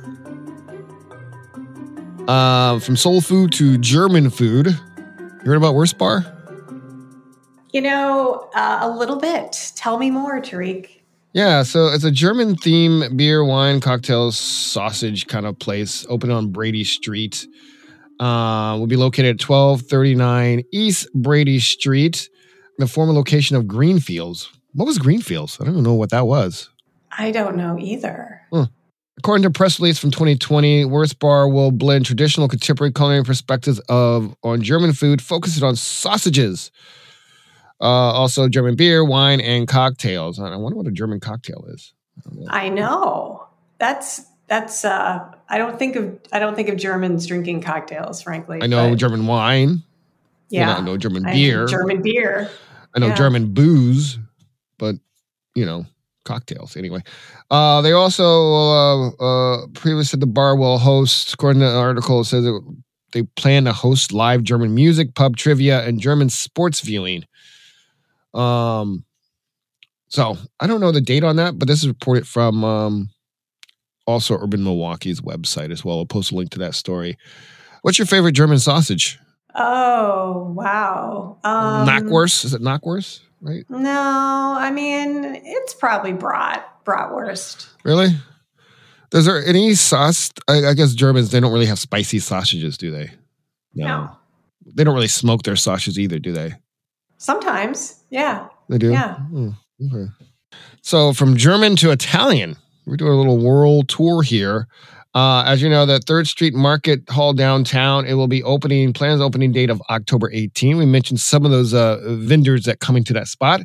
Uh, 2.29 2.79
from 2.79 2.97
soul 2.97 3.21
food 3.21 3.53
to 3.53 3.77
German 3.79 4.31
food. 4.31 4.69
You 4.69 5.45
heard 5.45 5.57
about 5.57 5.75
Wurst 5.75 5.99
Bar? 5.99 6.25
You 7.73 7.81
know, 7.81 8.49
uh, 8.55 8.79
a 8.83 8.91
little 8.91 9.17
bit. 9.17 9.73
Tell 9.75 9.99
me 9.99 10.11
more, 10.11 10.41
Tariq. 10.41 10.89
Yeah, 11.33 11.63
so 11.63 11.89
it's 11.89 12.05
a 12.05 12.11
German 12.11 12.57
theme 12.57 13.17
beer, 13.17 13.43
wine, 13.45 13.81
cocktails, 13.81 14.39
sausage 14.39 15.27
kind 15.27 15.47
of 15.47 15.59
place, 15.59 16.07
open 16.09 16.31
on 16.31 16.53
Brady 16.53 16.85
Street. 16.85 17.47
Uh, 18.21 18.77
will 18.79 18.87
be 18.87 18.97
located 18.97 19.41
at 19.41 19.49
1239 19.49 20.63
East 20.71 21.09
Brady 21.15 21.59
Street, 21.59 22.29
the 22.79 22.87
former 22.87 23.13
location 23.13 23.57
of 23.57 23.67
Greenfields. 23.67 24.49
What 24.75 24.85
was 24.85 24.99
Greenfields? 24.99 25.59
I 25.61 25.65
don't 25.65 25.83
know 25.83 25.95
what 25.95 26.11
that 26.11 26.27
was. 26.27 26.69
I 27.11 27.31
don't 27.31 27.57
know 27.57 27.79
either. 27.81 28.43
According 29.23 29.43
to 29.43 29.51
a 29.51 29.53
press 29.53 29.79
release 29.79 30.01
from 30.01 30.11
2020, 30.11 30.85
Wurst 30.87 31.21
Bar 31.21 31.49
will 31.49 31.71
blend 31.71 32.05
traditional 32.05 32.49
contemporary 32.49 32.93
culinary 32.93 33.23
perspectives 33.23 33.79
of 33.89 34.35
on 34.43 34.63
German 34.63 34.93
food, 34.93 35.23
focusing 35.23 35.63
on 35.63 35.77
sausages, 35.77 36.73
uh, 37.81 37.85
also 37.85 38.49
German 38.49 38.75
beer, 38.75 39.05
wine, 39.05 39.41
and 39.41 39.69
cocktails. 39.69 40.41
I 40.41 40.57
wonder 40.57 40.77
what 40.77 40.89
a 40.89 40.91
German 40.91 41.21
cocktail 41.21 41.65
is. 41.69 41.93
I 42.49 42.69
know. 42.69 43.47
That's 43.79 44.23
that's 44.49 44.85
uh 44.85 45.21
I 45.49 45.57
don't 45.57 45.79
think 45.79 45.95
of 45.95 46.19
I 46.33 46.41
don't 46.41 46.57
think 46.57 46.69
of 46.69 46.77
Germans 46.77 47.25
drinking 47.25 47.61
cocktails, 47.61 48.23
frankly. 48.23 48.59
I 48.61 48.67
know 48.67 48.97
German 48.97 49.29
wine. 49.29 49.85
yeah. 50.49 50.75
I 50.75 50.81
know 50.81 50.97
German 50.97 51.27
I- 51.27 51.33
beer. 51.35 51.67
German 51.67 52.03
beer. 52.03 52.51
I 52.93 52.99
know 52.99 53.07
yeah. 53.07 53.15
German 53.15 53.55
booze, 53.55 54.19
but 54.79 54.97
you 55.55 55.65
know 55.65 55.87
cocktails 56.25 56.77
anyway. 56.77 57.03
Uh, 57.51 57.81
they 57.81 57.93
also 57.93 58.25
uh, 58.25 59.09
uh, 59.09 59.67
previously 59.75 60.05
said 60.05 60.21
the 60.21 60.27
bar 60.27 60.57
will 60.57 60.79
host. 60.79 61.35
According 61.35 61.61
to 61.61 61.67
the 61.67 61.77
article, 61.77 62.21
it 62.21 62.25
says 62.25 62.45
that 62.45 62.77
they 63.13 63.23
plan 63.37 63.65
to 63.65 63.73
host 63.73 64.13
live 64.13 64.43
German 64.43 64.75
music, 64.75 65.15
pub 65.15 65.37
trivia, 65.37 65.87
and 65.87 66.01
German 66.01 66.31
sports 66.31 66.81
viewing. 66.81 67.25
Um, 68.35 69.05
so 70.09 70.37
I 70.61 70.67
don't 70.67 70.81
know 70.81 70.93
the 70.93 71.01
date 71.01 71.25
on 71.25 71.37
that, 71.37 71.59
but 71.59 71.69
this 71.69 71.81
is 71.81 71.89
reported 71.89 72.27
from 72.27 72.65
um, 72.65 73.11
also 74.07 74.35
Urban 74.35 74.65
Milwaukee's 74.65 75.21
website 75.21 75.71
as 75.71 75.85
well. 75.85 75.99
I'll 75.99 76.07
post 76.07 76.33
a 76.33 76.35
link 76.35 76.51
to 76.51 76.59
that 76.61 76.75
story. 76.75 77.17
What's 77.83 77.99
your 77.99 78.07
favorite 78.07 78.33
German 78.33 78.59
sausage? 78.59 79.19
Oh, 79.55 80.53
wow. 80.55 81.39
Um 81.45 81.87
Knackwurst? 81.87 82.45
Is 82.45 82.55
it 82.55 82.63
Knackwurst? 82.63 83.21
Right? 83.43 83.65
No, 83.69 84.55
I 84.57 84.71
mean 84.71 85.25
it's 85.45 85.75
probably 85.75 86.13
brat 86.13 86.65
bratwurst. 86.85 87.69
Really? 87.85 88.11
Is 89.13 89.27
there 89.27 89.45
any 89.45 89.75
sauce? 89.75 90.31
I, 90.49 90.69
I 90.69 90.75
guess 90.75 90.95
Germans 90.95 91.31
they 91.31 91.41
don't 91.41 91.53
really 91.53 91.67
have 91.67 91.79
spicy 91.79 92.19
sausages, 92.21 92.79
do 92.79 92.91
they? 92.91 93.11
No. 93.75 94.11
They 94.65 94.85
don't 94.85 94.95
really 94.95 95.09
smoke 95.09 95.43
their 95.43 95.57
sausages 95.57 95.99
either, 95.99 96.19
do 96.19 96.33
they? 96.33 96.55
Sometimes, 97.19 98.01
yeah. 98.11 98.49
They 98.69 98.79
do. 98.79 98.91
Yeah. 98.93 99.17
Hmm, 99.17 99.51
okay. 99.85 100.11
So 100.83 101.13
from 101.13 101.37
German 101.37 101.77
to 101.77 101.91
Italian, 101.91 102.57
we're 102.87 102.97
doing 102.97 103.13
a 103.13 103.17
little 103.17 103.39
world 103.39 103.89
tour 103.89 104.23
here. 104.23 104.67
Uh, 105.15 105.43
as 105.47 105.61
you 105.61 105.69
know, 105.69 105.85
the 105.85 105.99
Third 106.01 106.27
Street 106.27 106.55
Market 106.55 107.09
Hall 107.11 107.35
downtown, 107.35 108.07
it 108.07 108.15
will 108.15 108.29
be 108.29 108.43
opening. 108.43 108.93
Plans 108.93 109.21
opening 109.21 109.53
date 109.53 109.69
of 109.69 109.83
October 109.91 110.31
18. 110.33 110.79
We 110.79 110.87
mentioned 110.87 111.21
some 111.21 111.45
of 111.45 111.51
those 111.51 111.75
uh, 111.75 112.01
vendors 112.19 112.65
that 112.65 112.81
coming 112.81 113.05
to 113.05 113.13
that 113.13 113.29
spot. 113.29 113.61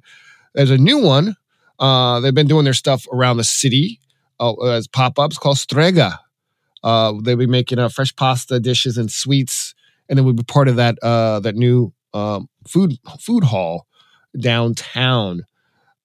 There's 0.55 0.71
a 0.71 0.77
new 0.77 1.01
one. 1.01 1.35
Uh, 1.79 2.19
they've 2.19 2.33
been 2.33 2.47
doing 2.47 2.65
their 2.65 2.73
stuff 2.73 3.05
around 3.13 3.37
the 3.37 3.43
city 3.43 3.99
uh, 4.39 4.53
as 4.65 4.87
pop 4.87 5.19
ups 5.19 5.37
called 5.37 5.57
Strega. 5.57 6.19
Uh, 6.83 7.13
they'll 7.21 7.37
be 7.37 7.47
making 7.47 7.79
uh, 7.79 7.89
fresh 7.89 8.15
pasta 8.15 8.59
dishes 8.59 8.97
and 8.97 9.11
sweets, 9.11 9.73
and 10.09 10.17
then 10.17 10.25
we'll 10.25 10.33
be 10.33 10.43
part 10.43 10.67
of 10.67 10.75
that 10.75 10.97
uh, 11.01 11.39
that 11.39 11.55
new 11.55 11.93
um, 12.13 12.49
food 12.67 12.97
food 13.19 13.43
hall 13.43 13.87
downtown. 14.39 15.43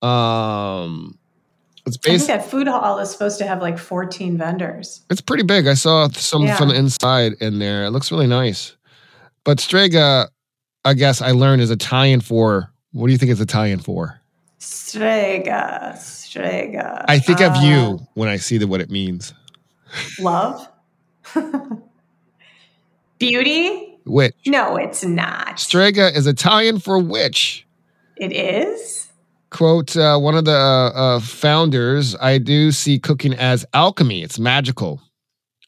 Um, 0.00 1.18
it's 1.86 1.98
I 2.06 2.10
think 2.16 2.26
that 2.28 2.48
food 2.48 2.68
hall 2.68 2.98
is 2.98 3.10
supposed 3.10 3.38
to 3.38 3.46
have 3.46 3.60
like 3.60 3.78
14 3.78 4.38
vendors. 4.38 5.02
It's 5.10 5.20
pretty 5.20 5.42
big. 5.42 5.66
I 5.66 5.74
saw 5.74 6.08
some 6.08 6.42
Yeah. 6.44 6.56
from 6.56 6.68
the 6.68 6.74
inside 6.76 7.32
in 7.40 7.58
there. 7.58 7.84
It 7.84 7.90
looks 7.90 8.10
really 8.12 8.26
nice. 8.26 8.76
But 9.44 9.58
Strega, 9.60 10.28
I 10.84 10.94
guess 10.94 11.20
I 11.20 11.32
learned 11.32 11.62
is 11.62 11.70
Italian 11.70 12.20
for. 12.20 12.72
What 12.92 13.06
do 13.06 13.12
you 13.12 13.18
think 13.18 13.32
it's 13.32 13.40
Italian 13.40 13.78
for? 13.80 14.20
Strega, 14.58 15.96
Strega. 15.98 17.04
I 17.08 17.18
think 17.18 17.40
of 17.40 17.52
Uh, 17.56 17.60
you 17.62 18.06
when 18.14 18.28
I 18.28 18.36
see 18.36 18.58
the, 18.58 18.66
what 18.68 18.80
it 18.80 18.90
means. 18.90 19.34
Love? 20.20 20.68
Beauty? 23.18 23.98
Witch. 24.04 24.34
No, 24.46 24.76
it's 24.76 25.04
not. 25.04 25.58
Strega 25.60 26.16
is 26.16 26.26
Italian 26.26 26.78
for 26.80 26.98
witch. 26.98 27.66
It 28.16 28.32
is? 28.32 29.08
Quote 29.52 29.94
uh, 29.98 30.18
one 30.18 30.34
of 30.34 30.46
the 30.46 30.56
uh, 30.56 30.88
uh, 30.94 31.20
founders 31.20 32.16
I 32.16 32.38
do 32.38 32.72
see 32.72 32.98
cooking 32.98 33.34
as 33.34 33.66
alchemy. 33.74 34.22
It's 34.22 34.38
magical. 34.38 35.02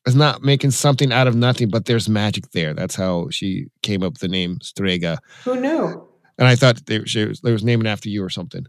It's 0.06 0.16
not 0.16 0.42
making 0.42 0.70
something 0.70 1.12
out 1.12 1.26
of 1.26 1.34
nothing, 1.34 1.68
but 1.68 1.84
there's 1.84 2.08
magic 2.08 2.50
there. 2.52 2.72
That's 2.72 2.94
how 2.94 3.28
she 3.28 3.66
came 3.82 4.02
up 4.02 4.14
with 4.14 4.20
the 4.22 4.28
name 4.28 4.58
Strega. 4.62 5.18
Who 5.44 5.60
knew? 5.60 6.08
And 6.38 6.48
I 6.48 6.56
thought 6.56 6.86
they, 6.86 7.04
she 7.04 7.26
was, 7.26 7.40
they 7.42 7.52
was 7.52 7.62
naming 7.62 7.86
after 7.86 8.08
you 8.08 8.24
or 8.24 8.30
something. 8.30 8.64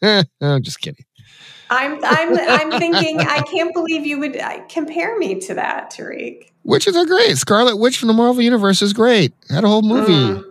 I'm 0.02 0.62
just 0.62 0.80
kidding. 0.80 1.04
I'm 1.70 2.02
I'm 2.04 2.38
I'm 2.38 2.78
thinking 2.78 3.20
I 3.20 3.42
can't 3.42 3.74
believe 3.74 4.06
you 4.06 4.20
would 4.20 4.36
uh, 4.36 4.60
compare 4.68 5.18
me 5.18 5.40
to 5.40 5.54
that, 5.54 5.92
Tariq. 5.92 6.44
Witches 6.62 6.96
are 6.96 7.04
great. 7.04 7.36
Scarlet 7.36 7.76
Witch 7.76 7.98
from 7.98 8.06
the 8.06 8.14
Marvel 8.14 8.42
Universe 8.42 8.80
is 8.80 8.92
great. 8.92 9.34
Had 9.50 9.64
a 9.64 9.68
whole 9.68 9.82
movie. 9.82 10.12
Mm. 10.12 10.44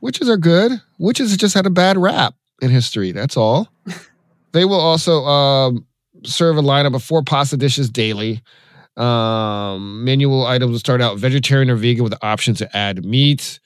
Witches 0.00 0.30
are 0.30 0.36
good. 0.36 0.80
Witches 0.98 1.36
just 1.36 1.54
had 1.54 1.66
a 1.66 1.70
bad 1.70 1.96
rap 1.96 2.34
in 2.60 2.70
history. 2.70 3.12
That's 3.12 3.36
all. 3.36 3.68
they 4.52 4.64
will 4.64 4.80
also 4.80 5.24
um, 5.24 5.86
serve 6.24 6.56
a 6.56 6.62
lineup 6.62 6.94
of 6.94 7.02
four 7.02 7.22
pasta 7.22 7.56
dishes 7.56 7.88
daily. 7.88 8.42
Um, 8.96 10.04
menu 10.04 10.42
items 10.42 10.72
will 10.72 10.78
start 10.80 11.00
out 11.00 11.18
vegetarian 11.18 11.70
or 11.70 11.76
vegan 11.76 12.02
with 12.02 12.12
the 12.12 12.26
option 12.26 12.54
to 12.56 12.76
add 12.76 13.04
meat. 13.04 13.60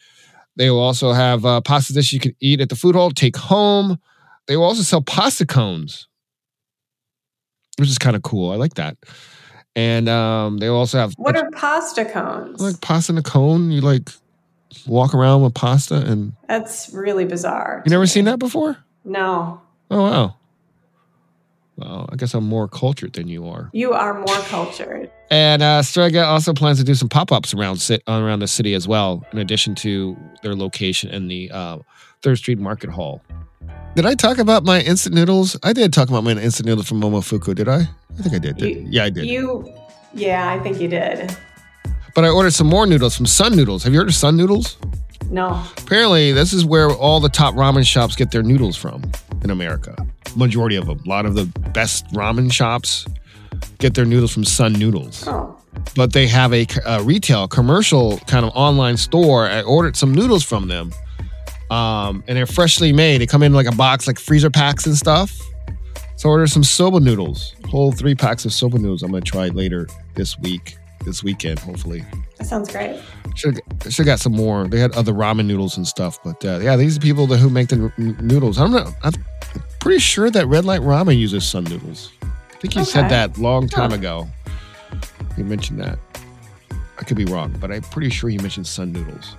They 0.57 0.69
will 0.69 0.81
also 0.81 1.13
have 1.13 1.47
uh, 1.47 1.63
pasta 1.63 1.95
dishes 1.95 2.13
you 2.13 2.21
can 2.21 2.37
eat 2.41 2.61
at 2.61 2.69
the 2.69 2.77
food 2.77 2.95
hall, 2.95 3.11
take 3.11 3.37
home. 3.37 3.99
They 4.47 4.57
will 4.57 4.65
also 4.65 4.83
sell 4.83 5.01
pasta 5.01 5.47
cones. 5.47 6.07
which 7.79 7.89
is 7.89 7.97
kind 7.99 8.15
of 8.15 8.23
cool. 8.23 8.51
I 8.51 8.57
like 8.57 8.75
that. 8.75 8.99
And 9.75 10.07
um, 10.11 10.59
they 10.59 10.67
also 10.67 10.99
have 10.99 11.15
What 11.17 11.35
are 11.39 11.51
pasta 11.53 12.05
cones? 12.05 12.61
like 12.61 12.83
pasta 12.83 13.13
in 13.13 13.19
a 13.19 13.23
cone. 13.23 13.71
You 13.71 13.81
like 13.81 14.11
walk 14.87 15.15
around 15.15 15.43
with 15.43 15.55
pasta, 15.55 15.97
and 15.97 16.33
That's 16.49 16.91
really 16.93 17.25
bizarre. 17.25 17.83
you 17.87 17.91
never 17.91 18.03
me. 18.03 18.07
seen 18.09 18.25
that 18.27 18.39
before. 18.39 18.77
No. 19.05 19.61
Oh 19.91 20.03
wow. 20.03 20.37
Well, 21.77 22.09
I 22.13 22.17
guess 22.17 22.35
I'm 22.35 22.45
more 22.45 22.69
cultured 22.69 23.15
than 23.15 23.29
you 23.29 23.49
are. 23.49 23.71
You 23.73 23.93
are 23.93 24.15
more 24.15 24.37
cultured. 24.45 25.11
And 25.31 25.63
uh, 25.63 25.83
Strega 25.83 26.23
also 26.25 26.53
plans 26.53 26.79
to 26.79 26.85
do 26.85 26.95
some 26.95 27.09
pop-ups 27.09 27.55
around 27.55 27.77
sit 27.77 28.03
around 28.07 28.41
the 28.41 28.47
city 28.49 28.75
as 28.75 28.87
well, 28.87 29.25
in 29.33 29.39
addition 29.39 29.75
to 29.77 30.17
their 30.43 30.55
location 30.55 31.09
in 31.11 31.29
the 31.29 31.51
uh, 31.51 31.79
Third 32.21 32.37
Street 32.37 32.59
Market 32.59 32.91
Hall. 32.91 33.23
Did 33.97 34.05
I 34.07 34.15
talk 34.15 34.39
about 34.39 34.65
my 34.65 34.81
instant 34.83 35.15
noodles? 35.15 35.57
I 35.63 35.73
did 35.73 35.93
talk 35.93 36.09
about 36.11 36.25
my 36.25 36.33
instant 36.33 36.67
noodles 36.67 36.89
from 36.89 37.01
Momofuku. 37.01 37.55
Did 37.55 37.69
I? 37.69 37.81
I 38.19 38.23
think 38.23 38.35
I 38.35 38.39
did. 38.39 38.57
did- 38.59 38.77
You- 38.77 38.87
yeah, 38.91 39.05
I 39.05 39.11
did. 39.11 39.25
You, 39.27 39.73
yeah, 40.15 40.51
I 40.51 40.59
think 40.61 40.79
you 40.81 40.89
did. 40.89 41.35
But 42.15 42.25
I 42.25 42.29
ordered 42.29 42.53
some 42.53 42.67
more 42.67 42.87
noodles 42.87 43.17
from 43.17 43.27
Sun 43.27 43.57
Noodles. 43.57 43.83
Have 43.85 43.93
you 43.93 43.99
heard 43.99 44.09
of 44.09 44.15
Sun 44.15 44.37
Noodles? 44.37 44.77
No. 45.31 45.65
Apparently, 45.79 46.33
this 46.33 46.53
is 46.53 46.65
where 46.65 46.91
all 46.91 47.21
the 47.21 47.29
top 47.29 47.55
ramen 47.55 47.87
shops 47.87 48.17
get 48.17 48.31
their 48.31 48.43
noodles 48.43 48.77
from 48.77 49.03
in 49.43 49.51
America. 49.51 49.97
Majority 50.37 50.77
of 50.77 50.87
them. 50.87 51.01
A 51.05 51.09
lot 51.09 51.27
of 51.27 51.35
the 51.35 51.47
best 51.71 52.07
ramen 52.09 52.53
shops 52.53 53.07
get 53.79 53.95
their 53.95 54.05
noodles 54.05 54.33
from 54.33 54.45
Sun 54.45 54.75
Noodles. 54.75 55.27
Oh. 55.27 55.59
But 55.97 56.13
they 56.13 56.27
have 56.27 56.53
a, 56.53 56.67
a 56.85 57.03
retail, 57.03 57.49
commercial 57.49 58.19
kind 58.27 58.45
of 58.45 58.53
online 58.55 58.97
store. 58.97 59.47
I 59.47 59.63
ordered 59.63 59.97
some 59.97 60.15
noodles 60.15 60.45
from 60.45 60.69
them. 60.69 60.93
Um, 61.71 62.23
and 62.29 62.37
they're 62.37 62.47
freshly 62.47 62.93
made. 62.93 63.23
They 63.23 63.27
come 63.27 63.43
in 63.43 63.55
like 63.55 63.67
a 63.67 63.75
box, 63.75 64.07
like 64.07 64.19
freezer 64.19 64.51
packs 64.51 64.85
and 64.85 64.97
stuff. 64.97 65.35
So 66.17 66.29
I 66.29 66.33
ordered 66.33 66.51
some 66.51 66.63
soba 66.63 67.01
noodles, 67.01 67.57
whole 67.69 67.91
three 67.91 68.15
packs 68.15 68.45
of 68.45 68.53
soba 68.53 68.79
noodles. 68.79 69.03
I'm 69.03 69.11
gonna 69.11 69.23
try 69.23 69.49
later 69.49 69.89
this 70.15 70.39
week, 70.39 70.77
this 71.05 71.23
weekend, 71.23 71.59
hopefully. 71.59 72.05
That 72.39 72.47
sounds 72.47 72.71
great. 72.71 73.01
Should 73.35 73.61
should 73.89 74.07
got 74.07 74.21
some 74.21 74.33
more. 74.35 74.67
They 74.69 74.79
had 74.79 74.93
other 74.93 75.13
ramen 75.13 75.47
noodles 75.47 75.77
and 75.77 75.87
stuff, 75.87 76.19
but 76.23 76.45
uh, 76.45 76.59
yeah, 76.63 76.77
these 76.77 76.97
are 76.97 77.01
people 77.01 77.27
that, 77.29 77.39
who 77.39 77.49
make 77.51 77.69
the 77.69 77.93
n- 77.99 78.17
noodles. 78.21 78.59
I 78.59 78.63
don't 78.63 78.73
know. 78.73 78.93
I'm 79.03 79.13
pretty 79.81 80.01
sure 80.01 80.31
that 80.31 80.47
Red 80.47 80.65
Light 80.65 80.81
Ramen 80.81 81.19
uses 81.19 81.45
Sun 81.49 81.65
Noodles. 81.65 82.11
I 82.23 82.57
think 82.59 82.77
you 82.77 82.85
said 82.85 83.09
that 83.09 83.39
long 83.39 83.69
time 83.69 83.91
Huh. 83.91 83.97
ago. 83.97 84.29
You 85.37 85.45
mentioned 85.45 85.81
that. 85.81 85.99
I 86.99 87.05
could 87.05 87.17
be 87.17 87.25
wrong, 87.25 87.57
but 87.61 87.73
I'm 87.73 87.83
pretty 87.83 88.11
sure 88.11 88.31
you 88.31 88.39
mentioned 88.41 88.67
Sun 88.67 88.93
Noodles. 88.93 89.37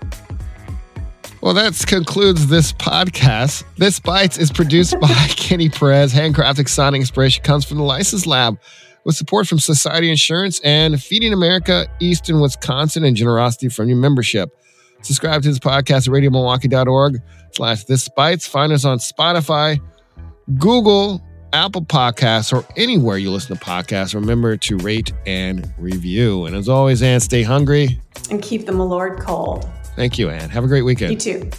Well, 1.41 1.53
that 1.55 1.82
concludes 1.88 2.48
this 2.48 2.72
podcast. 2.74 3.63
This 3.77 4.00
Bites 4.00 4.38
is 4.38 4.51
produced 4.51 4.98
by 5.01 5.08
Kenny 5.29 5.70
Perez. 5.70 6.13
Handcrafted 6.13 6.67
Sonic 6.70 7.01
inspiration 7.01 7.43
comes 7.43 7.65
from 7.65 7.77
the 7.77 7.84
License 7.84 8.25
Lab 8.25 8.58
with 9.05 9.15
support 9.15 9.48
from 9.48 9.60
Society 9.60 10.10
Insurance 10.10 10.60
and 10.62 11.01
Feeding 11.01 11.33
America, 11.33 11.88
Eastern 12.00 12.39
Wisconsin, 12.39 13.03
and 13.03 13.15
generosity 13.15 13.69
from 13.69 13.89
your 13.89 13.98
membership. 13.98 14.57
Subscribe 15.01 15.41
to 15.43 15.50
this 15.50 15.60
podcast 15.60 16.07
at 16.07 16.13
radiomilwaukee.org 16.13 17.22
slash 17.51 17.83
this 17.83 18.07
bites. 18.10 18.48
Find 18.48 18.72
us 18.72 18.86
on 18.86 19.00
Spotify, 19.00 19.79
Google, 20.57 21.22
Apple 21.51 21.83
Podcasts, 21.83 22.53
or 22.53 22.65
anywhere 22.77 23.17
you 23.17 23.29
listen 23.29 23.55
to 23.55 23.63
podcasts. 23.63 24.15
Remember 24.15 24.57
to 24.57 24.77
rate 24.77 25.12
and 25.25 25.72
review. 25.77 26.45
And 26.45 26.55
as 26.55 26.69
always, 26.69 27.03
Ann, 27.03 27.19
stay 27.19 27.43
hungry. 27.43 28.00
And 28.31 28.41
keep 28.41 28.65
the 28.65 28.72
Malord 28.72 29.19
cold. 29.22 29.67
Thank 29.95 30.17
you, 30.17 30.29
Ann. 30.29 30.50
Have 30.50 30.63
a 30.63 30.67
great 30.67 30.81
weekend. 30.81 31.12
You 31.12 31.17
too. 31.17 31.50